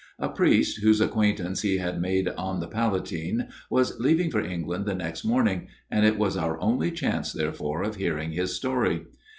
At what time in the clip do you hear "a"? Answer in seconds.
0.17-0.29